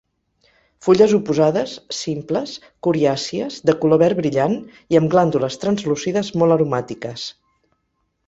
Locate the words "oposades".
1.17-1.73